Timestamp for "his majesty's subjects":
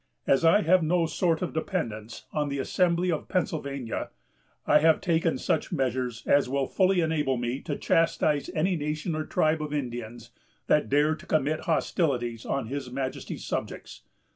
12.65-14.01